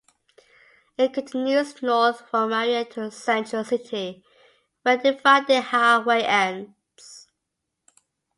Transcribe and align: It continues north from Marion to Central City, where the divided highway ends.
It 0.97 1.13
continues 1.13 1.83
north 1.83 2.21
from 2.27 2.49
Marion 2.49 2.89
to 2.93 3.11
Central 3.11 3.63
City, 3.63 4.23
where 4.81 4.97
the 4.97 5.11
divided 5.11 5.61
highway 5.61 6.21
ends. 6.23 7.27